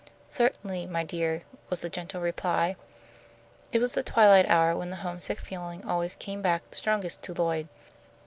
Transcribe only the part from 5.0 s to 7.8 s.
homesick feeling always came back strongest to Lloyd.